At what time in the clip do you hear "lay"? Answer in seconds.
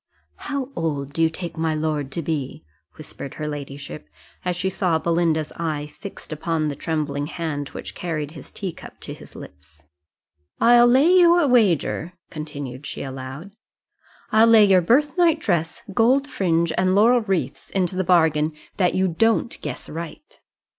10.87-11.05, 14.47-14.65